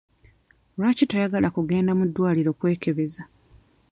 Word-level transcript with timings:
Lwaki 0.77 1.03
toyagala 1.09 1.47
kugenda 1.55 1.91
mu 1.97 2.03
ddwaliro 2.09 2.51
kwekebeza? 2.59 3.23